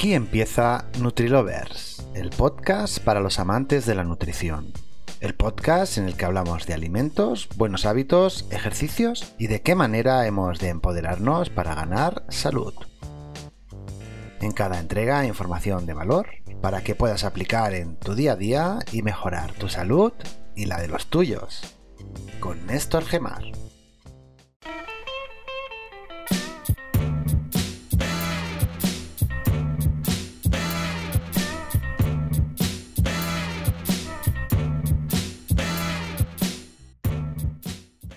Aquí 0.00 0.14
empieza 0.14 0.86
NutriLovers, 0.98 2.06
el 2.14 2.30
podcast 2.30 3.00
para 3.00 3.20
los 3.20 3.38
amantes 3.38 3.84
de 3.84 3.94
la 3.94 4.02
nutrición. 4.02 4.72
El 5.20 5.34
podcast 5.34 5.98
en 5.98 6.06
el 6.06 6.16
que 6.16 6.24
hablamos 6.24 6.64
de 6.64 6.72
alimentos, 6.72 7.50
buenos 7.56 7.84
hábitos, 7.84 8.46
ejercicios 8.50 9.34
y 9.38 9.48
de 9.48 9.60
qué 9.60 9.74
manera 9.74 10.26
hemos 10.26 10.58
de 10.58 10.70
empoderarnos 10.70 11.50
para 11.50 11.74
ganar 11.74 12.24
salud. 12.30 12.72
En 14.40 14.52
cada 14.52 14.80
entrega 14.80 15.26
información 15.26 15.84
de 15.84 15.92
valor 15.92 16.28
para 16.62 16.82
que 16.82 16.94
puedas 16.94 17.24
aplicar 17.24 17.74
en 17.74 17.96
tu 17.96 18.14
día 18.14 18.32
a 18.32 18.36
día 18.36 18.78
y 18.92 19.02
mejorar 19.02 19.52
tu 19.52 19.68
salud 19.68 20.14
y 20.56 20.64
la 20.64 20.80
de 20.80 20.88
los 20.88 21.08
tuyos. 21.08 21.76
Con 22.40 22.64
Néstor 22.64 23.04
Gemar. 23.04 23.42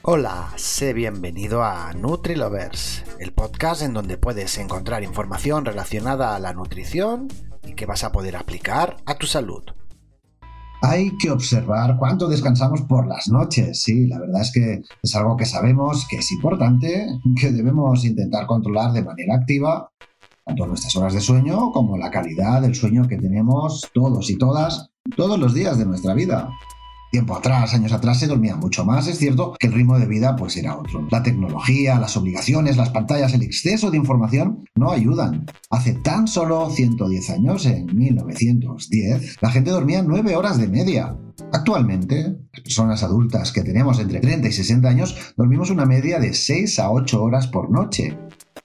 Hola, 0.05 0.49
sé 0.57 0.91
bienvenido 0.91 1.63
a 1.63 1.93
NutriLovers, 1.93 3.05
el 3.19 3.31
podcast 3.31 3.83
en 3.83 3.93
donde 3.93 4.17
puedes 4.17 4.57
encontrar 4.57 5.01
información 5.01 5.63
relacionada 5.63 6.35
a 6.35 6.39
la 6.39 6.51
nutrición 6.51 7.29
y 7.65 7.73
que 7.73 7.85
vas 7.85 8.03
a 8.03 8.11
poder 8.11 8.35
aplicar 8.35 8.97
a 9.05 9.15
tu 9.15 9.27
salud. 9.27 9.63
Hay 10.81 11.15
que 11.15 11.31
observar 11.31 11.95
cuánto 11.97 12.27
descansamos 12.27 12.81
por 12.81 13.07
las 13.07 13.29
noches. 13.29 13.81
Sí, 13.81 14.07
la 14.07 14.19
verdad 14.19 14.41
es 14.41 14.51
que 14.51 14.81
es 15.01 15.15
algo 15.15 15.37
que 15.37 15.45
sabemos 15.45 16.05
que 16.09 16.17
es 16.17 16.29
importante, 16.33 17.07
que 17.39 17.53
debemos 17.53 18.03
intentar 18.03 18.45
controlar 18.45 18.91
de 18.91 19.05
manera 19.05 19.35
activa 19.35 19.89
tanto 20.45 20.67
nuestras 20.67 20.93
horas 20.97 21.13
de 21.13 21.21
sueño 21.21 21.71
como 21.71 21.95
la 21.95 22.11
calidad 22.11 22.61
del 22.61 22.75
sueño 22.75 23.07
que 23.07 23.15
tenemos 23.15 23.89
todos 23.93 24.29
y 24.29 24.37
todas 24.37 24.89
todos 25.15 25.39
los 25.39 25.53
días 25.53 25.77
de 25.77 25.85
nuestra 25.85 26.13
vida. 26.13 26.49
Tiempo 27.13 27.35
atrás, 27.35 27.75
años 27.75 27.91
atrás, 27.91 28.19
se 28.19 28.25
dormía 28.25 28.55
mucho 28.55 28.85
más. 28.85 29.05
Es 29.05 29.19
cierto 29.19 29.53
que 29.59 29.67
el 29.67 29.73
ritmo 29.73 29.99
de 29.99 30.07
vida 30.07 30.35
pues 30.35 30.57
era 30.57 30.75
otro. 30.75 31.07
La 31.11 31.21
tecnología, 31.21 31.99
las 31.99 32.17
obligaciones, 32.17 32.75
las 32.75 32.89
pantallas, 32.89 33.35
el 33.35 33.43
exceso 33.43 33.91
de 33.91 33.97
información 33.97 34.65
no 34.73 34.89
ayudan. 34.89 35.45
Hace 35.69 35.93
tan 35.93 36.27
solo 36.27 36.71
110 36.71 37.29
años, 37.29 37.67
en 37.67 37.85
1910, 37.95 39.37
la 39.41 39.51
gente 39.51 39.69
dormía 39.69 40.01
9 40.01 40.35
horas 40.35 40.57
de 40.57 40.67
media. 40.67 41.15
Actualmente, 41.51 42.35
las 42.51 42.61
personas 42.61 43.03
adultas 43.03 43.51
que 43.51 43.61
tenemos 43.61 43.99
entre 43.99 44.19
30 44.19 44.47
y 44.47 44.51
60 44.51 44.89
años 44.89 45.15
dormimos 45.37 45.69
una 45.69 45.85
media 45.85 46.19
de 46.19 46.33
6 46.33 46.79
a 46.79 46.89
8 46.89 47.23
horas 47.23 47.45
por 47.45 47.69
noche. 47.69 48.17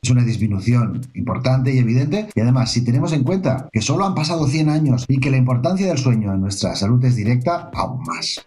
Es 0.03 0.11
una 0.11 0.25
disminución 0.25 1.00
importante 1.14 1.75
y 1.75 1.78
evidente 1.78 2.28
y 2.34 2.41
además 2.41 2.70
si 2.70 2.84
tenemos 2.84 3.12
en 3.12 3.25
cuenta 3.25 3.69
que 3.72 3.81
solo 3.81 4.06
han 4.06 4.14
pasado 4.14 4.47
100 4.47 4.69
años 4.69 5.05
y 5.08 5.19
que 5.19 5.31
la 5.31 5.36
importancia 5.36 5.86
del 5.86 5.98
sueño 5.98 6.33
en 6.33 6.41
nuestra 6.41 6.77
salud 6.77 7.05
es 7.05 7.17
directa, 7.17 7.70
aún 7.75 8.03
más. 8.03 8.44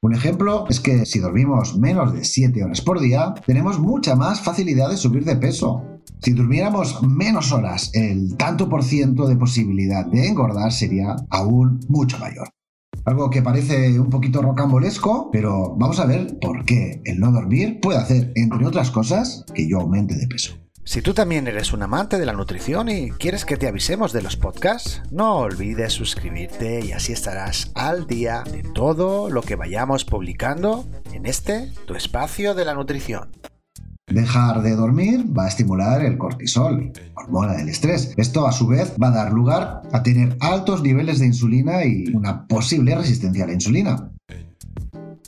Un 0.00 0.14
ejemplo 0.14 0.64
es 0.68 0.78
que 0.78 1.06
si 1.06 1.18
dormimos 1.18 1.76
menos 1.76 2.12
de 2.12 2.24
7 2.24 2.62
horas 2.62 2.80
por 2.80 3.00
día, 3.00 3.34
tenemos 3.46 3.80
mucha 3.80 4.14
más 4.14 4.40
facilidad 4.40 4.90
de 4.90 4.96
subir 4.96 5.24
de 5.24 5.36
peso. 5.36 5.82
Si 6.20 6.32
durmiéramos 6.32 7.02
menos 7.02 7.52
horas, 7.52 7.90
el 7.94 8.36
tanto 8.36 8.68
por 8.68 8.84
ciento 8.84 9.26
de 9.26 9.36
posibilidad 9.36 10.06
de 10.06 10.28
engordar 10.28 10.72
sería 10.72 11.16
aún 11.30 11.80
mucho 11.88 12.18
mayor. 12.18 12.48
Algo 13.04 13.30
que 13.30 13.42
parece 13.42 13.98
un 13.98 14.10
poquito 14.10 14.42
rocambolesco, 14.42 15.30
pero 15.32 15.74
vamos 15.76 15.98
a 15.98 16.06
ver 16.06 16.38
por 16.40 16.64
qué 16.64 17.00
el 17.04 17.18
no 17.18 17.32
dormir 17.32 17.80
puede 17.80 17.98
hacer, 17.98 18.32
entre 18.36 18.66
otras 18.66 18.90
cosas, 18.90 19.44
que 19.54 19.68
yo 19.68 19.80
aumente 19.80 20.14
de 20.14 20.26
peso. 20.28 20.58
Si 20.88 21.02
tú 21.02 21.12
también 21.12 21.46
eres 21.46 21.74
un 21.74 21.82
amante 21.82 22.18
de 22.18 22.24
la 22.24 22.32
nutrición 22.32 22.88
y 22.88 23.10
quieres 23.10 23.44
que 23.44 23.58
te 23.58 23.68
avisemos 23.68 24.14
de 24.14 24.22
los 24.22 24.38
podcasts, 24.38 25.02
no 25.10 25.36
olvides 25.36 25.92
suscribirte 25.92 26.82
y 26.82 26.92
así 26.92 27.12
estarás 27.12 27.70
al 27.74 28.06
día 28.06 28.42
de 28.50 28.62
todo 28.62 29.28
lo 29.28 29.42
que 29.42 29.54
vayamos 29.54 30.06
publicando 30.06 30.86
en 31.12 31.26
este, 31.26 31.70
tu 31.86 31.94
espacio 31.94 32.54
de 32.54 32.64
la 32.64 32.72
nutrición. 32.72 33.28
Dejar 34.06 34.62
de 34.62 34.76
dormir 34.76 35.26
va 35.36 35.44
a 35.44 35.48
estimular 35.48 36.02
el 36.02 36.16
cortisol, 36.16 36.90
hormona 37.16 37.52
del 37.52 37.68
estrés. 37.68 38.14
Esto 38.16 38.46
a 38.46 38.52
su 38.52 38.66
vez 38.66 38.94
va 38.96 39.08
a 39.08 39.24
dar 39.24 39.32
lugar 39.34 39.82
a 39.92 40.02
tener 40.02 40.38
altos 40.40 40.82
niveles 40.82 41.18
de 41.18 41.26
insulina 41.26 41.84
y 41.84 42.06
una 42.14 42.46
posible 42.46 42.94
resistencia 42.94 43.44
a 43.44 43.48
la 43.48 43.52
insulina. 43.52 44.10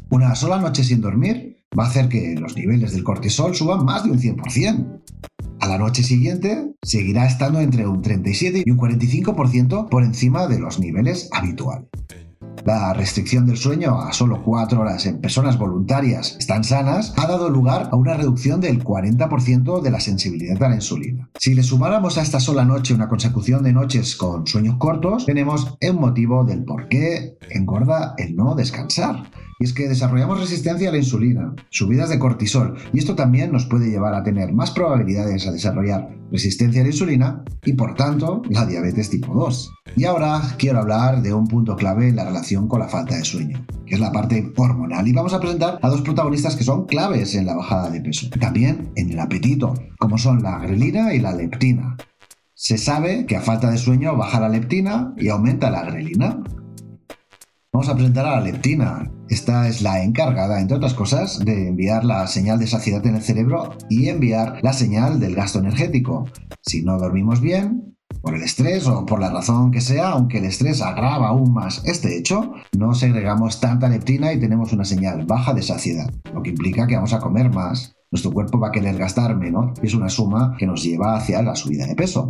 Una 0.09 0.35
sola 0.37 0.59
noche 0.59 0.85
sin 0.85 1.03
dormir 1.03 1.67
va 1.79 1.85
a 1.85 1.89
hacer 1.89 2.09
que 2.09 2.35
los 2.41 2.57
niveles 2.57 2.95
del 2.95 3.05
cortisol 3.05 3.55
suban 3.55 3.85
más 3.85 4.05
de 4.05 4.11
un 4.11 4.19
100%. 4.19 5.01
A 5.61 5.69
la 5.69 5.77
noche 5.77 6.03
siguiente 6.03 6.73
seguirá 6.83 7.27
estando 7.27 7.61
entre 7.61 7.87
un 7.87 8.01
37 8.01 8.63
y 8.65 8.71
un 8.71 8.79
45% 8.79 9.91
por 9.91 10.05
encima 10.05 10.47
de 10.47 10.59
los 10.59 10.79
niveles 10.79 11.29
habituales. 11.33 11.87
La 12.65 12.93
restricción 12.93 13.47
del 13.47 13.57
sueño 13.57 14.01
a 14.01 14.13
solo 14.13 14.43
4 14.45 14.81
horas 14.81 15.07
en 15.07 15.21
personas 15.21 15.59
voluntarias 15.59 16.37
están 16.39 16.63
sanas 16.63 17.15
ha 17.17 17.27
dado 17.27 17.49
lugar 17.49 17.89
a 17.91 17.97
una 17.97 18.15
reducción 18.15 18.61
del 18.61 18.85
40% 18.85 19.81
de 19.81 19.91
la 19.91 20.01
sensibilidad 20.01 20.63
a 20.63 20.69
la 20.69 20.75
insulina. 20.75 21.31
Si 21.39 21.55
le 21.55 21.63
sumáramos 21.63 22.19
a 22.19 22.23
esta 22.23 22.39
sola 22.39 22.65
noche 22.65 22.95
una 22.95 23.09
consecución 23.09 23.63
de 23.63 23.73
noches 23.73 24.15
con 24.15 24.47
sueños 24.47 24.77
cortos, 24.77 25.25
tenemos 25.27 25.79
un 25.81 25.97
motivo 25.97 26.45
del 26.45 26.65
por 26.65 26.89
qué 26.89 27.39
engorda 27.49 28.15
el 28.19 28.37
no 28.37 28.55
descansar. 28.55 29.31
Y 29.59 29.65
es 29.65 29.75
que 29.75 29.89
desarrollamos 29.89 30.41
resistencia 30.41 30.89
a 30.89 30.93
la 30.93 30.99
insulina, 30.99 31.55
subidas 31.69 32.09
de 32.09 32.19
cortisol, 32.19 32.79
y 32.95 32.99
esto 32.99 33.15
también 33.15 33.53
nos 33.53 33.67
puede 33.67 33.91
llevar 33.91 34.15
a 34.15 34.23
tener 34.23 34.55
más 34.55 34.71
probabilidades 34.71 35.47
a 35.47 35.53
desarrollar 35.53 36.09
resistencia 36.31 36.81
a 36.81 36.85
la 36.85 36.91
insulina 36.91 37.45
y 37.65 37.75
por 37.75 37.95
tanto 37.95 38.43
la 38.49 38.65
diabetes 38.65 39.11
tipo 39.11 39.35
2. 39.35 39.73
Y 39.97 40.05
ahora 40.05 40.41
quiero 40.59 40.79
hablar 40.79 41.23
de 41.23 41.35
un 41.35 41.47
punto 41.47 41.77
clave 41.77 42.09
en 42.09 42.17
la 42.17 42.25
relación 42.25 42.50
con 42.69 42.81
la 42.81 42.89
falta 42.89 43.17
de 43.17 43.25
sueño, 43.25 43.65
que 43.87 43.95
es 43.95 44.01
la 44.01 44.13
parte 44.13 44.53
hormonal. 44.57 45.07
Y 45.07 45.13
vamos 45.13 45.33
a 45.33 45.41
presentar 45.41 45.79
a 45.81 45.89
dos 45.89 46.03
protagonistas 46.03 46.57
que 46.57 46.65
son 46.65 46.87
claves 46.87 47.35
en 47.35 47.47
la 47.47 47.55
bajada 47.55 47.91
de 47.91 48.01
peso, 48.01 48.29
también 48.41 48.91
en 48.97 49.11
el 49.11 49.21
apetito, 49.21 49.75
como 49.99 50.19
son 50.19 50.43
la 50.43 50.59
grelina 50.59 51.15
y 51.15 51.21
la 51.21 51.33
leptina. 51.33 51.97
Se 52.55 52.77
sabe 52.77 53.25
que 53.27 53.37
a 53.37 53.41
falta 53.41 53.71
de 53.71 53.79
sueño 53.79 54.17
baja 54.17 54.41
la 54.41 54.49
leptina 54.49 55.15
y 55.17 55.29
aumenta 55.29 55.71
la 55.71 55.85
grelina. 55.85 56.43
Vamos 57.73 57.89
a 57.89 57.95
presentar 57.95 58.27
a 58.27 58.37
la 58.37 58.41
leptina. 58.41 59.11
Esta 59.29 59.69
es 59.69 59.81
la 59.81 60.03
encargada, 60.03 60.61
entre 60.61 60.77
otras 60.77 60.95
cosas, 60.95 61.39
de 61.39 61.69
enviar 61.69 62.05
la 62.05 62.27
señal 62.27 62.59
de 62.59 62.67
saciedad 62.67 63.07
en 63.07 63.15
el 63.15 63.23
cerebro 63.23 63.77
y 63.89 64.09
enviar 64.09 64.59
la 64.63 64.73
señal 64.73 65.21
del 65.21 65.37
gasto 65.37 65.61
energético. 65.61 66.27
Si 66.61 66.83
no 66.83 66.99
dormimos 66.99 67.41
bien, 67.41 67.90
por 68.23 68.35
el 68.35 68.43
estrés 68.43 68.87
o 68.87 69.07
por 69.07 69.21
la 69.21 69.31
razón 69.31 69.71
que 69.71 69.81
sea, 69.81 70.11
aunque 70.11 70.39
el 70.39 70.45
estrés 70.45 70.83
agrava 70.83 71.29
aún 71.29 71.53
más 71.53 71.83
este 71.85 72.17
hecho, 72.17 72.53
no 72.77 72.95
segregamos 72.95 73.61
tanta 73.61 73.89
leptina 73.89 74.33
y 74.33 74.41
tenemos 74.41 74.73
una 74.73 74.85
señal 74.85 75.25
baja 75.27 75.55
de 75.55 75.63
saciedad, 75.63 76.13
lo 76.33 76.43
que 76.43 76.51
implica 76.51 76.87
que 76.87 76.97
vamos 76.97 77.13
a 77.13 77.21
comer 77.21 77.51
más. 77.51 77.97
Nuestro 78.11 78.33
cuerpo 78.33 78.59
va 78.59 78.69
a 78.69 78.73
querer 78.73 78.97
gastar 78.99 79.37
menos 79.37 79.79
y 79.83 79.87
es 79.87 79.95
una 79.95 80.09
suma 80.09 80.57
que 80.59 80.67
nos 80.67 80.83
lleva 80.83 81.17
hacia 81.17 81.43
la 81.43 81.55
subida 81.55 81.87
de 81.87 81.95
peso. 81.95 82.29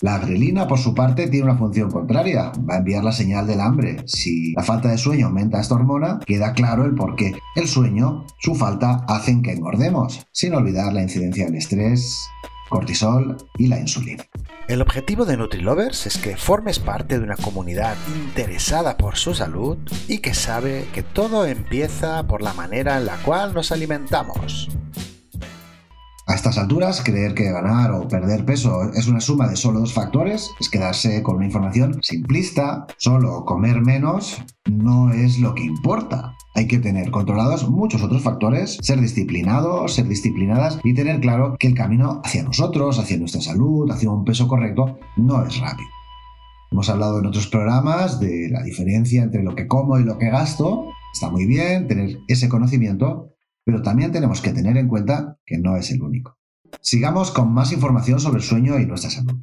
La 0.00 0.18
grelina, 0.18 0.66
por 0.66 0.78
su 0.78 0.92
parte, 0.92 1.28
tiene 1.28 1.46
una 1.46 1.56
función 1.56 1.90
contraria. 1.90 2.50
Va 2.68 2.74
a 2.74 2.78
enviar 2.78 3.04
la 3.04 3.12
señal 3.12 3.46
del 3.46 3.60
hambre. 3.60 4.02
Si 4.06 4.52
la 4.52 4.64
falta 4.64 4.88
de 4.88 4.98
sueño 4.98 5.26
aumenta 5.26 5.60
esta 5.60 5.76
hormona, 5.76 6.18
queda 6.26 6.52
claro 6.52 6.84
el 6.84 6.94
por 6.94 7.14
qué. 7.14 7.32
El 7.54 7.68
sueño, 7.68 8.26
su 8.40 8.56
falta, 8.56 9.04
hacen 9.08 9.40
que 9.40 9.52
engordemos, 9.52 10.26
sin 10.32 10.54
olvidar 10.54 10.92
la 10.92 11.02
incidencia 11.02 11.46
del 11.46 11.54
estrés, 11.54 12.28
cortisol 12.68 13.36
y 13.56 13.68
la 13.68 13.78
insulina. 13.78 14.24
El 14.66 14.80
objetivo 14.80 15.26
de 15.26 15.36
NutriLovers 15.36 16.06
es 16.06 16.16
que 16.16 16.38
formes 16.38 16.78
parte 16.78 17.18
de 17.18 17.24
una 17.24 17.36
comunidad 17.36 17.96
interesada 18.14 18.96
por 18.96 19.16
su 19.16 19.34
salud 19.34 19.76
y 20.08 20.18
que 20.18 20.32
sabe 20.32 20.86
que 20.94 21.02
todo 21.02 21.44
empieza 21.44 22.26
por 22.26 22.40
la 22.40 22.54
manera 22.54 22.96
en 22.96 23.04
la 23.04 23.18
cual 23.18 23.52
nos 23.52 23.72
alimentamos. 23.72 24.70
A 26.26 26.34
estas 26.34 26.56
alturas, 26.56 27.02
creer 27.04 27.34
que 27.34 27.52
ganar 27.52 27.92
o 27.92 28.08
perder 28.08 28.46
peso 28.46 28.90
es 28.94 29.06
una 29.06 29.20
suma 29.20 29.48
de 29.48 29.56
solo 29.56 29.80
dos 29.80 29.92
factores 29.92 30.50
es 30.58 30.70
quedarse 30.70 31.22
con 31.22 31.36
una 31.36 31.44
información 31.44 32.02
simplista, 32.02 32.86
solo 32.96 33.44
comer 33.44 33.82
menos 33.82 34.42
no 34.64 35.12
es 35.12 35.38
lo 35.38 35.54
que 35.54 35.64
importa. 35.64 36.34
Hay 36.56 36.68
que 36.68 36.78
tener 36.78 37.10
controlados 37.10 37.68
muchos 37.68 38.02
otros 38.02 38.22
factores, 38.22 38.78
ser 38.80 39.00
disciplinados, 39.00 39.92
ser 39.92 40.06
disciplinadas 40.06 40.78
y 40.84 40.94
tener 40.94 41.20
claro 41.20 41.56
que 41.58 41.66
el 41.66 41.74
camino 41.74 42.20
hacia 42.24 42.44
nosotros, 42.44 43.00
hacia 43.00 43.18
nuestra 43.18 43.40
salud, 43.40 43.90
hacia 43.90 44.10
un 44.10 44.24
peso 44.24 44.46
correcto, 44.46 44.98
no 45.16 45.44
es 45.44 45.58
rápido. 45.58 45.88
Hemos 46.70 46.88
hablado 46.88 47.18
en 47.18 47.26
otros 47.26 47.48
programas 47.48 48.20
de 48.20 48.48
la 48.50 48.62
diferencia 48.62 49.24
entre 49.24 49.42
lo 49.42 49.56
que 49.56 49.66
como 49.66 49.98
y 49.98 50.04
lo 50.04 50.16
que 50.16 50.30
gasto. 50.30 50.86
Está 51.12 51.28
muy 51.28 51.44
bien 51.46 51.88
tener 51.88 52.18
ese 52.28 52.48
conocimiento, 52.48 53.32
pero 53.64 53.82
también 53.82 54.12
tenemos 54.12 54.40
que 54.40 54.52
tener 54.52 54.76
en 54.76 54.86
cuenta 54.86 55.38
que 55.44 55.58
no 55.58 55.76
es 55.76 55.90
el 55.90 56.02
único. 56.02 56.36
Sigamos 56.80 57.32
con 57.32 57.52
más 57.52 57.72
información 57.72 58.20
sobre 58.20 58.38
el 58.38 58.44
sueño 58.44 58.78
y 58.78 58.86
nuestra 58.86 59.10
salud. 59.10 59.42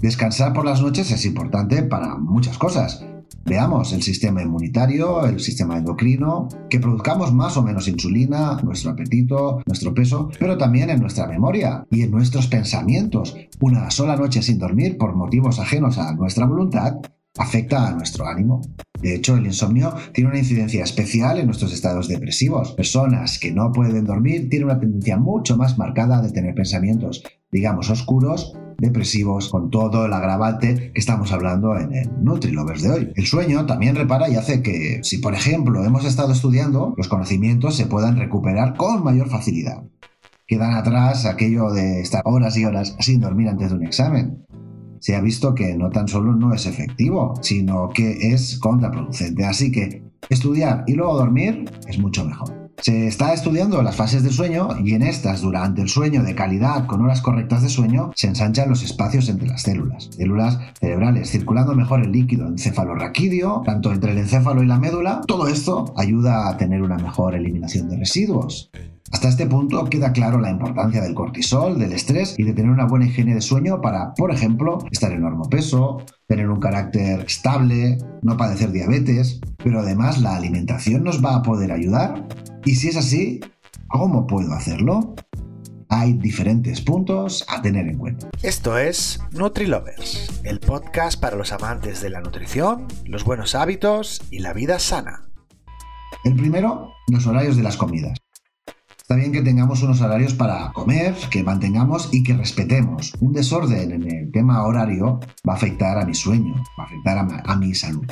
Descansar 0.00 0.52
por 0.52 0.64
las 0.64 0.82
noches 0.82 1.12
es 1.12 1.24
importante 1.24 1.84
para 1.84 2.16
muchas 2.16 2.58
cosas. 2.58 3.04
Veamos 3.44 3.92
el 3.92 4.02
sistema 4.02 4.42
inmunitario, 4.42 5.26
el 5.26 5.40
sistema 5.40 5.76
endocrino, 5.76 6.48
que 6.70 6.78
produzcamos 6.78 7.32
más 7.32 7.56
o 7.56 7.62
menos 7.62 7.88
insulina, 7.88 8.58
nuestro 8.62 8.90
apetito, 8.90 9.62
nuestro 9.66 9.92
peso, 9.92 10.30
pero 10.38 10.56
también 10.56 10.90
en 10.90 11.00
nuestra 11.00 11.26
memoria 11.26 11.84
y 11.90 12.02
en 12.02 12.10
nuestros 12.10 12.46
pensamientos. 12.46 13.36
Una 13.60 13.90
sola 13.90 14.16
noche 14.16 14.42
sin 14.42 14.58
dormir 14.58 14.96
por 14.96 15.14
motivos 15.14 15.58
ajenos 15.58 15.98
a 15.98 16.12
nuestra 16.14 16.46
voluntad 16.46 16.96
afecta 17.38 17.88
a 17.88 17.92
nuestro 17.92 18.26
ánimo. 18.26 18.60
De 19.00 19.16
hecho, 19.16 19.36
el 19.36 19.46
insomnio 19.46 19.92
tiene 20.12 20.30
una 20.30 20.38
incidencia 20.38 20.84
especial 20.84 21.38
en 21.38 21.46
nuestros 21.46 21.72
estados 21.72 22.06
depresivos. 22.06 22.72
Personas 22.72 23.38
que 23.38 23.50
no 23.50 23.72
pueden 23.72 24.04
dormir 24.04 24.48
tienen 24.48 24.68
una 24.68 24.78
tendencia 24.78 25.16
mucho 25.16 25.56
más 25.56 25.76
marcada 25.76 26.22
de 26.22 26.30
tener 26.30 26.54
pensamientos, 26.54 27.24
digamos, 27.50 27.90
oscuros, 27.90 28.54
depresivos, 28.82 29.48
con 29.48 29.70
todo 29.70 30.04
el 30.04 30.12
agravante 30.12 30.92
que 30.92 31.00
estamos 31.00 31.32
hablando 31.32 31.78
en 31.78 31.94
el 31.94 32.10
NutriLovers 32.22 32.82
de 32.82 32.90
hoy. 32.90 33.12
El 33.16 33.26
sueño 33.26 33.64
también 33.64 33.96
repara 33.96 34.28
y 34.28 34.34
hace 34.34 34.60
que, 34.60 35.00
si 35.02 35.18
por 35.18 35.32
ejemplo 35.32 35.82
hemos 35.84 36.04
estado 36.04 36.32
estudiando, 36.32 36.92
los 36.98 37.08
conocimientos 37.08 37.76
se 37.76 37.86
puedan 37.86 38.18
recuperar 38.18 38.76
con 38.76 39.02
mayor 39.02 39.30
facilidad. 39.30 39.84
Quedan 40.46 40.74
atrás 40.74 41.24
aquello 41.24 41.70
de 41.70 42.00
estar 42.00 42.22
horas 42.26 42.58
y 42.58 42.66
horas 42.66 42.94
sin 43.00 43.20
dormir 43.20 43.48
antes 43.48 43.70
de 43.70 43.76
un 43.76 43.86
examen 43.86 44.44
se 45.02 45.16
ha 45.16 45.20
visto 45.20 45.52
que 45.52 45.74
no 45.74 45.90
tan 45.90 46.06
solo 46.06 46.32
no 46.32 46.54
es 46.54 46.64
efectivo, 46.64 47.34
sino 47.40 47.88
que 47.88 48.32
es 48.32 48.56
contraproducente. 48.60 49.44
Así 49.44 49.72
que 49.72 50.04
estudiar 50.28 50.84
y 50.86 50.94
luego 50.94 51.16
dormir 51.16 51.64
es 51.88 51.98
mucho 51.98 52.24
mejor. 52.24 52.61
Se 52.82 53.06
está 53.06 53.32
estudiando 53.32 53.80
las 53.80 53.94
fases 53.94 54.24
del 54.24 54.32
sueño 54.32 54.70
y 54.82 54.94
en 54.94 55.02
estas, 55.02 55.42
durante 55.42 55.82
el 55.82 55.88
sueño 55.88 56.24
de 56.24 56.34
calidad 56.34 56.84
con 56.86 57.00
horas 57.00 57.20
correctas 57.20 57.62
de 57.62 57.68
sueño, 57.68 58.10
se 58.16 58.26
ensanchan 58.26 58.68
los 58.68 58.82
espacios 58.82 59.28
entre 59.28 59.46
las 59.46 59.62
células, 59.62 60.10
células 60.16 60.58
cerebrales, 60.80 61.30
circulando 61.30 61.76
mejor 61.76 62.02
el 62.02 62.10
líquido 62.10 62.48
encefalorraquídeo, 62.48 63.62
tanto 63.64 63.92
entre 63.92 64.10
el 64.10 64.18
encéfalo 64.18 64.64
y 64.64 64.66
la 64.66 64.80
médula. 64.80 65.20
Todo 65.28 65.46
esto 65.46 65.94
ayuda 65.96 66.48
a 66.48 66.56
tener 66.56 66.82
una 66.82 66.96
mejor 66.96 67.36
eliminación 67.36 67.88
de 67.88 67.98
residuos. 67.98 68.72
Hasta 69.12 69.28
este 69.28 69.46
punto 69.46 69.84
queda 69.84 70.12
claro 70.12 70.40
la 70.40 70.50
importancia 70.50 71.02
del 71.02 71.14
cortisol, 71.14 71.78
del 71.78 71.92
estrés 71.92 72.34
y 72.38 72.44
de 72.44 72.54
tener 72.54 72.70
una 72.70 72.86
buena 72.86 73.06
higiene 73.06 73.34
de 73.34 73.42
sueño 73.42 73.80
para, 73.82 74.14
por 74.14 74.32
ejemplo, 74.32 74.78
estar 74.90 75.12
en 75.12 75.20
normo 75.20 75.48
peso, 75.50 76.02
tener 76.26 76.48
un 76.48 76.58
carácter 76.58 77.20
estable, 77.20 77.98
no 78.22 78.38
padecer 78.38 78.72
diabetes, 78.72 79.38
pero 79.62 79.80
además 79.80 80.20
la 80.20 80.34
alimentación 80.34 81.04
nos 81.04 81.22
va 81.22 81.36
a 81.36 81.42
poder 81.42 81.72
ayudar. 81.72 82.26
Y 82.64 82.76
si 82.76 82.88
es 82.88 82.96
así, 82.96 83.40
¿cómo 83.88 84.26
puedo 84.26 84.52
hacerlo? 84.52 85.14
Hay 85.88 86.12
diferentes 86.14 86.80
puntos 86.80 87.44
a 87.48 87.60
tener 87.60 87.88
en 87.88 87.98
cuenta. 87.98 88.28
Esto 88.42 88.78
es 88.78 89.20
NutriLovers, 89.32 90.40
el 90.44 90.60
podcast 90.60 91.20
para 91.20 91.36
los 91.36 91.52
amantes 91.52 92.00
de 92.00 92.10
la 92.10 92.20
nutrición, 92.20 92.86
los 93.04 93.24
buenos 93.24 93.54
hábitos 93.54 94.22
y 94.30 94.38
la 94.38 94.52
vida 94.52 94.78
sana. 94.78 95.28
El 96.24 96.34
primero, 96.34 96.92
los 97.08 97.26
horarios 97.26 97.56
de 97.56 97.64
las 97.64 97.76
comidas. 97.76 98.16
Está 98.96 99.16
bien 99.16 99.32
que 99.32 99.42
tengamos 99.42 99.82
unos 99.82 100.00
horarios 100.00 100.32
para 100.32 100.72
comer, 100.72 101.16
que 101.30 101.42
mantengamos 101.42 102.10
y 102.12 102.22
que 102.22 102.34
respetemos. 102.34 103.12
Un 103.20 103.32
desorden 103.32 103.90
en 103.90 104.10
el 104.10 104.30
tema 104.30 104.64
horario 104.64 105.18
va 105.46 105.54
a 105.54 105.56
afectar 105.56 105.98
a 105.98 106.06
mi 106.06 106.14
sueño, 106.14 106.54
va 106.78 106.84
a 106.84 106.86
afectar 106.86 107.42
a, 107.44 107.56
mi 107.56 107.74
salud. 107.74 108.06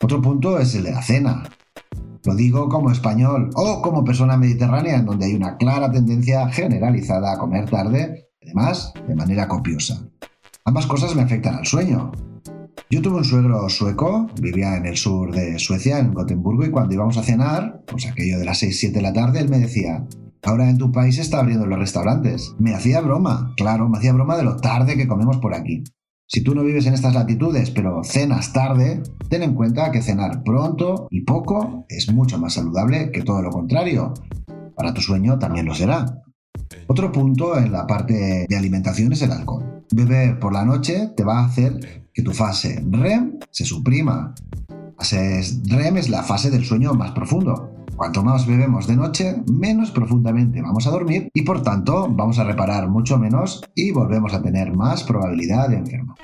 Otro 0.00 0.22
punto 0.22 0.60
es 0.60 0.76
el 0.76 0.84
de 0.84 0.92
la 0.92 1.02
cena. 1.02 1.42
Lo 2.24 2.34
digo 2.34 2.70
como 2.70 2.90
español 2.90 3.50
o 3.54 3.82
como 3.82 4.02
persona 4.02 4.38
mediterránea 4.38 4.96
en 4.96 5.04
donde 5.04 5.26
hay 5.26 5.34
una 5.34 5.58
clara 5.58 5.92
tendencia 5.92 6.48
generalizada 6.48 7.32
a 7.32 7.38
comer 7.38 7.68
tarde, 7.68 8.30
además 8.42 8.94
de 9.06 9.14
manera 9.14 9.46
copiosa. 9.46 10.08
Ambas 10.64 10.86
cosas 10.86 11.14
me 11.14 11.20
afectan 11.20 11.56
al 11.56 11.66
sueño. 11.66 12.12
Yo 12.88 13.02
tuve 13.02 13.18
un 13.18 13.24
suegro 13.24 13.68
sueco, 13.68 14.26
vivía 14.40 14.76
en 14.76 14.86
el 14.86 14.96
sur 14.96 15.32
de 15.32 15.58
Suecia, 15.58 15.98
en 15.98 16.14
Gotemburgo, 16.14 16.64
y 16.64 16.70
cuando 16.70 16.94
íbamos 16.94 17.18
a 17.18 17.22
cenar, 17.22 17.82
pues 17.86 18.06
aquello 18.06 18.38
de 18.38 18.46
las 18.46 18.62
6-7 18.62 18.92
de 18.92 19.02
la 19.02 19.12
tarde, 19.12 19.40
él 19.40 19.50
me 19.50 19.58
decía, 19.58 20.06
ahora 20.42 20.70
en 20.70 20.78
tu 20.78 20.92
país 20.92 21.18
está 21.18 21.40
abriendo 21.40 21.66
los 21.66 21.78
restaurantes. 21.78 22.54
Me 22.58 22.74
hacía 22.74 23.02
broma, 23.02 23.52
claro, 23.58 23.90
me 23.90 23.98
hacía 23.98 24.14
broma 24.14 24.38
de 24.38 24.44
lo 24.44 24.56
tarde 24.56 24.96
que 24.96 25.08
comemos 25.08 25.36
por 25.38 25.54
aquí. 25.54 25.84
Si 26.34 26.40
tú 26.40 26.52
no 26.52 26.64
vives 26.64 26.84
en 26.86 26.94
estas 26.94 27.14
latitudes, 27.14 27.70
pero 27.70 28.02
cenas 28.02 28.52
tarde, 28.52 29.00
ten 29.28 29.44
en 29.44 29.54
cuenta 29.54 29.92
que 29.92 30.02
cenar 30.02 30.42
pronto 30.42 31.06
y 31.08 31.20
poco 31.20 31.86
es 31.88 32.12
mucho 32.12 32.40
más 32.40 32.54
saludable 32.54 33.12
que 33.12 33.22
todo 33.22 33.40
lo 33.40 33.50
contrario. 33.50 34.12
Para 34.74 34.92
tu 34.92 35.00
sueño 35.00 35.38
también 35.38 35.66
lo 35.66 35.76
será. 35.76 36.24
Otro 36.88 37.12
punto 37.12 37.56
en 37.56 37.70
la 37.70 37.86
parte 37.86 38.46
de 38.48 38.56
alimentación 38.56 39.12
es 39.12 39.22
el 39.22 39.30
alcohol. 39.30 39.84
Beber 39.94 40.40
por 40.40 40.52
la 40.52 40.64
noche 40.64 41.10
te 41.16 41.22
va 41.22 41.38
a 41.38 41.46
hacer 41.46 42.02
que 42.12 42.22
tu 42.22 42.32
fase 42.32 42.84
REM 42.90 43.38
se 43.52 43.64
suprima. 43.64 44.34
Fase 44.98 45.40
REM 45.68 45.98
es 45.98 46.08
la 46.08 46.24
fase 46.24 46.50
del 46.50 46.64
sueño 46.64 46.94
más 46.94 47.12
profundo. 47.12 47.83
Cuanto 47.96 48.24
más 48.24 48.46
bebemos 48.46 48.88
de 48.88 48.96
noche, 48.96 49.36
menos 49.46 49.92
profundamente 49.92 50.60
vamos 50.60 50.86
a 50.86 50.90
dormir 50.90 51.28
y 51.32 51.42
por 51.42 51.62
tanto 51.62 52.08
vamos 52.10 52.38
a 52.38 52.44
reparar 52.44 52.88
mucho 52.88 53.18
menos 53.18 53.62
y 53.74 53.92
volvemos 53.92 54.34
a 54.34 54.42
tener 54.42 54.72
más 54.72 55.04
probabilidad 55.04 55.68
de 55.68 55.76
enfermar. 55.76 56.16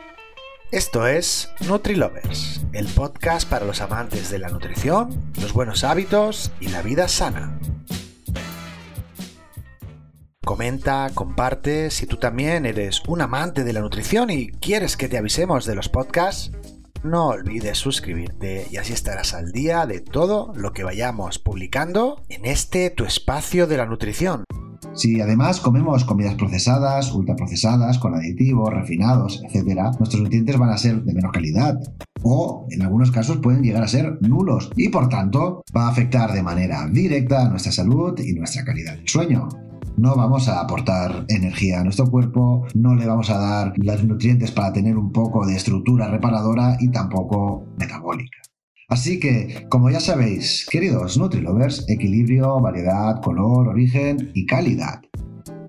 Esto 0.72 1.06
es 1.06 1.50
NutriLovers, 1.66 2.62
el 2.72 2.86
podcast 2.86 3.48
para 3.48 3.64
los 3.64 3.80
amantes 3.80 4.30
de 4.30 4.38
la 4.40 4.48
nutrición, 4.48 5.10
los 5.40 5.52
buenos 5.52 5.84
hábitos 5.84 6.50
y 6.60 6.68
la 6.68 6.82
vida 6.82 7.06
sana. 7.06 7.58
Comenta, 10.44 11.10
comparte, 11.14 11.90
si 11.90 12.06
tú 12.06 12.16
también 12.16 12.66
eres 12.66 13.02
un 13.06 13.20
amante 13.20 13.62
de 13.62 13.72
la 13.72 13.80
nutrición 13.80 14.30
y 14.30 14.48
quieres 14.48 14.96
que 14.96 15.08
te 15.08 15.18
avisemos 15.18 15.66
de 15.66 15.76
los 15.76 15.88
podcasts, 15.88 16.50
no 17.02 17.28
olvides 17.28 17.78
suscribirte 17.78 18.66
y 18.70 18.76
así 18.76 18.92
estarás 18.92 19.34
al 19.34 19.52
día 19.52 19.86
de 19.86 20.00
todo 20.00 20.52
lo 20.54 20.72
que 20.72 20.84
vayamos 20.84 21.38
publicando 21.38 22.22
en 22.28 22.44
este 22.44 22.90
tu 22.90 23.04
espacio 23.04 23.66
de 23.66 23.76
la 23.76 23.86
nutrición. 23.86 24.44
Si 24.94 25.20
además 25.20 25.60
comemos 25.60 26.04
comidas 26.04 26.34
procesadas, 26.34 27.12
ultraprocesadas, 27.12 27.98
con 27.98 28.14
aditivos, 28.14 28.74
refinados, 28.74 29.42
etc., 29.48 29.80
nuestros 29.98 30.22
nutrientes 30.22 30.58
van 30.58 30.70
a 30.70 30.78
ser 30.78 31.02
de 31.02 31.14
menor 31.14 31.32
calidad 31.32 31.78
o 32.22 32.66
en 32.70 32.82
algunos 32.82 33.10
casos 33.10 33.38
pueden 33.38 33.62
llegar 33.62 33.82
a 33.82 33.88
ser 33.88 34.18
nulos 34.20 34.70
y 34.76 34.88
por 34.88 35.08
tanto 35.08 35.62
va 35.74 35.86
a 35.86 35.90
afectar 35.90 36.32
de 36.32 36.42
manera 36.42 36.86
directa 36.88 37.46
a 37.46 37.48
nuestra 37.48 37.72
salud 37.72 38.18
y 38.18 38.32
nuestra 38.34 38.64
calidad 38.64 38.94
del 38.96 39.08
sueño 39.08 39.48
no 39.96 40.16
vamos 40.16 40.48
a 40.48 40.60
aportar 40.60 41.24
energía 41.28 41.80
a 41.80 41.84
nuestro 41.84 42.10
cuerpo, 42.10 42.66
no 42.74 42.94
le 42.94 43.06
vamos 43.06 43.30
a 43.30 43.38
dar 43.38 43.72
los 43.76 44.04
nutrientes 44.04 44.50
para 44.50 44.72
tener 44.72 44.96
un 44.96 45.12
poco 45.12 45.46
de 45.46 45.56
estructura 45.56 46.08
reparadora 46.08 46.76
y 46.80 46.88
tampoco 46.90 47.66
metabólica. 47.78 48.38
Así 48.88 49.20
que, 49.20 49.66
como 49.68 49.88
ya 49.90 50.00
sabéis, 50.00 50.66
queridos 50.68 51.16
Nutrilovers, 51.16 51.84
equilibrio, 51.88 52.58
variedad, 52.60 53.20
color, 53.20 53.68
origen 53.68 54.32
y 54.34 54.46
calidad 54.46 55.00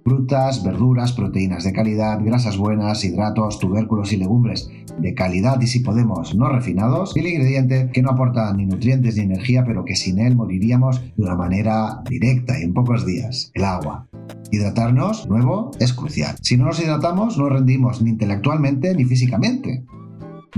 frutas, 0.04 0.64
verduras, 0.64 1.14
proteínas 1.14 1.64
de 1.64 1.74
calidad, 1.74 2.20
grasas 2.24 2.58
buenas, 2.58 3.04
hidratos, 3.04 3.60
tubérculos 3.60 4.12
y 4.14 4.18
legumbres 4.18 4.70
de 5.00 5.14
calidad 5.14 5.60
y 5.62 5.68
si 5.68 5.80
podemos 5.80 6.36
no 6.36 6.50
refinados, 6.50 7.16
y 7.16 7.20
el 7.20 7.28
ingrediente 7.28 7.90
que 7.94 8.02
no 8.02 8.12
aporta 8.12 8.54
ni 8.54 8.66
nutrientes 8.66 9.16
ni 9.16 9.24
energía, 9.24 9.64
pero 9.66 9.86
que 9.86 9.96
sin 9.96 10.20
él 10.20 10.36
moriríamos 10.36 11.02
de 11.16 11.24
una 11.24 11.36
manera 11.36 12.02
directa 12.10 12.60
y 12.60 12.64
en 12.64 12.74
pocos 12.74 13.06
días, 13.06 13.52
el 13.54 13.64
agua. 13.64 14.08
Hidratarnos, 14.52 15.28
nuevo, 15.28 15.72
es 15.80 15.94
crucial. 15.94 16.36
Si 16.42 16.58
no 16.58 16.66
nos 16.66 16.80
hidratamos, 16.80 17.38
no 17.38 17.50
rendimos 17.50 18.02
ni 18.02 18.10
intelectualmente 18.10 18.94
ni 18.94 19.06
físicamente. 19.06 19.86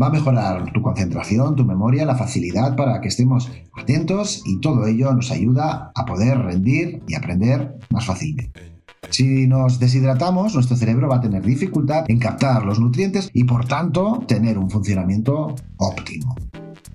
Va 0.01 0.07
a 0.07 0.11
mejorar 0.11 0.71
tu 0.73 0.81
concentración, 0.81 1.55
tu 1.55 1.65
memoria, 1.65 2.05
la 2.05 2.15
facilidad 2.15 2.75
para 2.75 2.99
que 2.99 3.09
estemos 3.09 3.51
atentos 3.73 4.41
y 4.45 4.59
todo 4.59 4.87
ello 4.87 5.13
nos 5.13 5.29
ayuda 5.29 5.91
a 5.93 6.05
poder 6.05 6.39
rendir 6.39 7.03
y 7.07 7.13
aprender 7.13 7.77
más 7.91 8.05
fácilmente. 8.05 8.73
Si 9.11 9.45
nos 9.45 9.79
deshidratamos, 9.79 10.55
nuestro 10.55 10.75
cerebro 10.75 11.07
va 11.07 11.17
a 11.17 11.21
tener 11.21 11.43
dificultad 11.43 12.05
en 12.07 12.17
captar 12.17 12.65
los 12.65 12.79
nutrientes 12.79 13.29
y 13.33 13.43
por 13.43 13.65
tanto 13.65 14.23
tener 14.27 14.57
un 14.57 14.71
funcionamiento 14.71 15.53
óptimo. 15.77 16.35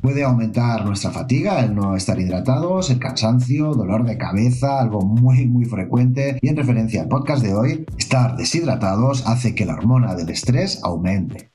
Puede 0.08 0.24
aumentar 0.24 0.86
nuestra 0.86 1.10
fatiga, 1.10 1.60
el 1.60 1.74
no 1.74 1.94
estar 1.94 2.18
hidratados, 2.18 2.88
el 2.88 2.98
cansancio, 2.98 3.74
dolor 3.74 4.06
de 4.06 4.16
cabeza, 4.16 4.80
algo 4.80 5.02
muy 5.02 5.46
muy 5.46 5.66
frecuente. 5.66 6.38
Y 6.40 6.48
en 6.48 6.56
referencia 6.56 7.02
al 7.02 7.08
podcast 7.08 7.42
de 7.42 7.52
hoy, 7.52 7.84
estar 7.98 8.34
deshidratados 8.34 9.26
hace 9.26 9.54
que 9.54 9.66
la 9.66 9.74
hormona 9.74 10.14
del 10.14 10.30
estrés 10.30 10.80
aumente. 10.82 11.52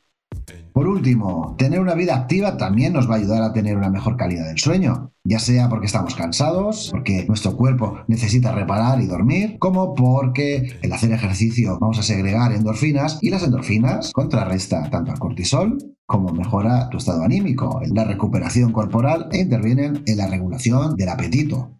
Por 0.72 0.88
último, 0.88 1.56
tener 1.58 1.80
una 1.80 1.96
vida 1.96 2.16
activa 2.16 2.56
también 2.56 2.94
nos 2.94 3.10
va 3.10 3.16
a 3.16 3.18
ayudar 3.18 3.42
a 3.42 3.54
tener 3.54 3.76
una 3.76 3.90
mejor 3.90 4.18
calidad 4.18 4.46
del 4.46 4.60
sueño, 4.60 5.12
ya 5.24 5.40
sea 5.40 5.68
porque 5.68 5.88
estamos 5.88 6.14
cansados, 6.14 6.90
porque 6.92 7.26
nuestro 7.28 7.58
cuerpo 7.58 8.02
necesita 8.08 8.52
reparar 8.52 9.02
y 9.02 9.08
dormir, 9.08 9.58
como 9.58 9.96
porque 9.96 10.78
el 10.84 10.94
hacer 10.94 11.12
ejercicio 11.12 11.80
vamos 11.80 11.98
a 11.98 12.04
segregar 12.04 12.52
endorfinas 12.52 13.18
y 13.20 13.32
las 13.32 13.42
endorfinas 13.42 14.12
contrarresta 14.14 14.92
tanto 14.92 15.12
al 15.12 15.18
cortisol 15.18 15.93
como 16.06 16.34
mejora 16.34 16.90
tu 16.90 16.98
estado 16.98 17.24
anímico, 17.24 17.82
la 17.94 18.04
recuperación 18.04 18.72
corporal 18.72 19.28
e 19.32 19.40
intervienen 19.40 20.04
en 20.06 20.18
la 20.18 20.28
regulación 20.28 20.96
del 20.96 21.10
apetito. 21.10 21.80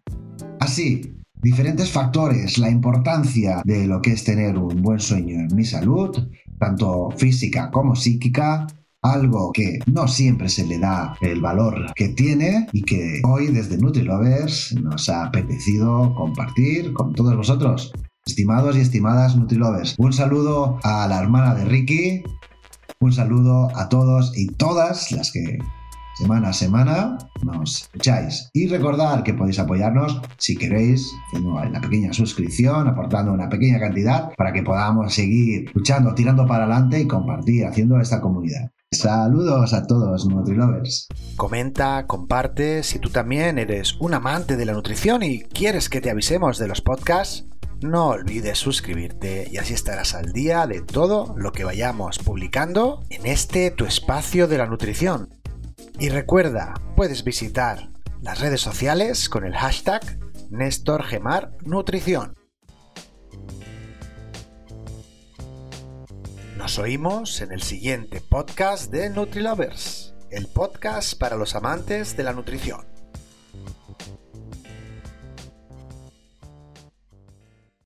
Así, 0.60 1.14
diferentes 1.34 1.90
factores, 1.90 2.58
la 2.58 2.70
importancia 2.70 3.62
de 3.64 3.86
lo 3.86 4.00
que 4.00 4.12
es 4.12 4.24
tener 4.24 4.56
un 4.58 4.82
buen 4.82 4.98
sueño 4.98 5.40
en 5.40 5.54
mi 5.54 5.64
salud, 5.64 6.28
tanto 6.58 7.10
física 7.16 7.70
como 7.70 7.94
psíquica, 7.94 8.66
algo 9.04 9.52
que 9.52 9.80
no 9.86 10.08
siempre 10.08 10.48
se 10.48 10.66
le 10.66 10.78
da 10.78 11.14
el 11.20 11.42
valor 11.42 11.92
que 11.94 12.08
tiene 12.08 12.66
y 12.72 12.82
que 12.82 13.20
hoy 13.24 13.48
desde 13.48 13.76
NutriLovers 13.76 14.74
nos 14.82 15.10
ha 15.10 15.26
apetecido 15.26 16.14
compartir 16.14 16.94
con 16.94 17.12
todos 17.12 17.36
vosotros. 17.36 17.92
Estimados 18.26 18.74
y 18.76 18.80
estimadas 18.80 19.36
NutriLovers, 19.36 19.96
un 19.98 20.14
saludo 20.14 20.78
a 20.82 21.06
la 21.06 21.20
hermana 21.20 21.54
de 21.54 21.66
Ricky, 21.66 22.22
un 23.00 23.12
saludo 23.12 23.68
a 23.76 23.88
todos 23.88 24.36
y 24.36 24.46
todas 24.48 25.12
las 25.12 25.30
que 25.32 25.58
semana 26.16 26.50
a 26.50 26.52
semana 26.52 27.18
nos 27.42 27.82
escucháis. 27.82 28.48
Y 28.52 28.68
recordar 28.68 29.22
que 29.22 29.34
podéis 29.34 29.58
apoyarnos 29.58 30.20
si 30.38 30.56
queréis, 30.56 31.12
haciendo 31.26 31.54
una 31.54 31.80
pequeña 31.80 32.12
suscripción, 32.12 32.88
aportando 32.88 33.32
una 33.32 33.48
pequeña 33.48 33.78
cantidad 33.78 34.30
para 34.36 34.52
que 34.52 34.62
podamos 34.62 35.12
seguir 35.12 35.70
luchando, 35.74 36.14
tirando 36.14 36.46
para 36.46 36.64
adelante 36.64 37.00
y 37.00 37.06
compartir, 37.06 37.66
haciendo 37.66 38.00
esta 38.00 38.20
comunidad. 38.20 38.70
Saludos 38.92 39.74
a 39.74 39.86
todos, 39.86 40.26
NutriLovers. 40.26 41.08
Comenta, 41.36 42.06
comparte, 42.06 42.84
si 42.84 43.00
tú 43.00 43.10
también 43.10 43.58
eres 43.58 43.96
un 43.98 44.14
amante 44.14 44.56
de 44.56 44.66
la 44.66 44.72
nutrición 44.72 45.24
y 45.24 45.40
quieres 45.40 45.88
que 45.88 46.00
te 46.00 46.10
avisemos 46.10 46.58
de 46.58 46.68
los 46.68 46.80
podcasts, 46.80 47.44
no 47.80 48.08
olvides 48.08 48.58
suscribirte 48.58 49.48
y 49.50 49.58
así 49.58 49.74
estarás 49.74 50.14
al 50.14 50.32
día 50.32 50.66
de 50.66 50.80
todo 50.80 51.34
lo 51.36 51.52
que 51.52 51.64
vayamos 51.64 52.18
publicando 52.18 53.02
en 53.10 53.26
este 53.26 53.70
tu 53.70 53.84
espacio 53.84 54.48
de 54.48 54.58
la 54.58 54.66
nutrición. 54.66 55.28
Y 55.98 56.08
recuerda, 56.08 56.74
puedes 56.96 57.24
visitar 57.24 57.90
las 58.20 58.40
redes 58.40 58.60
sociales 58.60 59.28
con 59.28 59.44
el 59.44 59.54
hashtag 59.54 60.02
NéstorGemarNutrición. 60.50 62.34
Nos 66.56 66.78
oímos 66.78 67.42
en 67.42 67.52
el 67.52 67.62
siguiente 67.62 68.22
podcast 68.22 68.90
de 68.90 69.10
NutriLovers, 69.10 70.14
el 70.30 70.46
podcast 70.46 71.18
para 71.18 71.36
los 71.36 71.54
amantes 71.54 72.16
de 72.16 72.22
la 72.22 72.32
nutrición. 72.32 72.93